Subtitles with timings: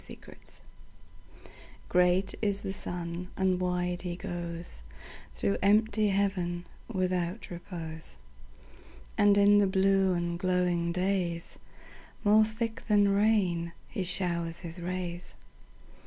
[0.03, 0.61] Summer Sun
[1.87, 8.17] GREAT is the sun, and wide he goesThrough empty heaven without repose;
[9.15, 15.35] And in the blue and glowing daysMore thick than rain he showers his rays.